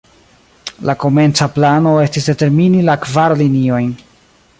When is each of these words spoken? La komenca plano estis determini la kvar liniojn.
La 0.89 0.95
komenca 1.03 1.47
plano 1.57 1.91
estis 2.05 2.29
determini 2.31 2.81
la 2.89 2.97
kvar 3.05 3.37
liniojn. 3.43 3.93